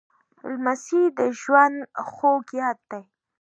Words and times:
لمسی 0.51 1.03
د 1.17 1.19
ژوند 1.39 1.77
خوږ 2.09 2.45
یاد 2.61 2.79
دی. 2.91 3.01